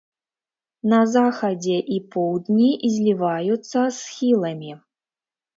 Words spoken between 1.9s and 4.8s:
і поўдні зліваюцца з схіламі.